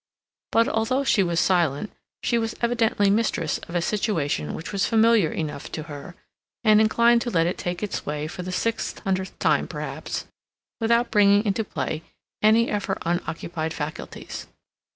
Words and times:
But 0.51 0.67
although 0.67 1.03
she 1.03 1.21
was 1.21 1.39
silent, 1.39 1.91
she 2.23 2.39
was 2.39 2.55
evidently 2.59 3.11
mistress 3.11 3.59
of 3.67 3.75
a 3.75 3.83
situation 3.83 4.55
which 4.55 4.71
was 4.71 4.87
familiar 4.87 5.31
enough 5.31 5.71
to 5.73 5.83
her, 5.83 6.15
and 6.63 6.81
inclined 6.81 7.21
to 7.21 7.29
let 7.29 7.45
it 7.45 7.55
take 7.55 7.83
its 7.83 8.03
way 8.03 8.25
for 8.25 8.41
the 8.41 8.51
six 8.51 8.95
hundredth 9.01 9.37
time, 9.37 9.67
perhaps, 9.67 10.25
without 10.79 11.11
bringing 11.11 11.45
into 11.45 11.63
play 11.63 12.01
any 12.41 12.71
of 12.71 12.85
her 12.85 12.97
unoccupied 13.05 13.75
faculties. 13.75 14.47